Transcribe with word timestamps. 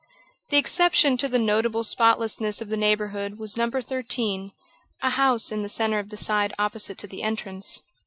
The 0.49 0.57
exception 0.57 1.15
to 1.17 1.27
the 1.29 1.37
notable 1.37 1.83
spotlessness 1.83 2.59
of 2.59 2.69
the 2.69 2.75
neighborhood 2.75 3.37
was 3.37 3.55
No. 3.55 3.69
13, 3.69 4.51
a 5.03 5.09
house 5.11 5.51
in 5.51 5.61
the 5.61 5.69
centre 5.69 5.99
of 5.99 6.09
the 6.09 6.17
side 6.17 6.55
opposite 6.57 6.97
to 6.97 7.07
the 7.07 7.21
entrance. 7.21 7.83